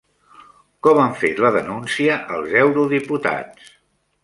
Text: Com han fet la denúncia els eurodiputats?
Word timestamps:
Com 0.87 1.01
han 1.01 1.13
fet 1.23 1.41
la 1.43 1.51
denúncia 1.57 2.17
els 2.39 2.57
eurodiputats? 2.65 3.73